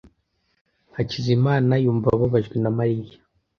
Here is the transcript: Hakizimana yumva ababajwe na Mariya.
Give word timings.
Hakizimana 0.95 1.71
yumva 1.83 2.07
ababajwe 2.11 2.55
na 2.63 2.69
Mariya. 2.77 3.15